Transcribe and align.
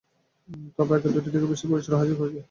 তবে 0.77 0.91
আগের 0.95 1.11
দুটি 1.15 1.29
থেকেও 1.33 1.51
বিশাল 1.51 1.67
পরিসরে 1.71 1.89
এবার 1.89 2.01
হাজির 2.01 2.13
হচ্ছে 2.13 2.23
কৃষ 2.23 2.29
থ্রি। 2.29 2.39